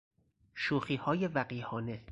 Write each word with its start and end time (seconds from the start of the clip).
شوخیهای 0.55 1.27
وقیحانه 1.27 2.03